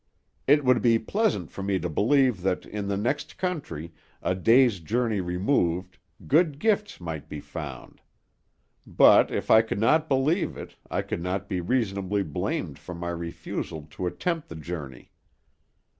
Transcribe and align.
It 0.47 0.65
would 0.65 0.81
be 0.81 0.97
pleasant 0.97 1.51
for 1.51 1.61
me 1.61 1.77
to 1.77 1.87
believe 1.87 2.41
that, 2.41 2.65
in 2.65 2.87
the 2.87 2.97
next 2.97 3.37
country, 3.37 3.93
a 4.23 4.33
day's 4.33 4.79
journey 4.79 5.21
removed, 5.21 5.99
good 6.25 6.57
gifts 6.57 6.99
might 6.99 7.29
be 7.29 7.39
found; 7.39 8.01
but 8.87 9.29
if 9.29 9.51
I 9.51 9.61
could 9.61 9.79
not 9.79 10.09
believe 10.09 10.57
it, 10.57 10.75
I 10.89 11.03
could 11.03 11.21
not 11.21 11.47
be 11.47 11.61
reasonably 11.61 12.23
blamed 12.23 12.79
for 12.79 12.95
my 12.95 13.09
refusal 13.11 13.85
to 13.91 14.07
attempt 14.07 14.49
the 14.49 14.55
journey. 14.55 15.11